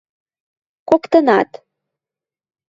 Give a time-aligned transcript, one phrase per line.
[0.89, 1.49] Коктынат: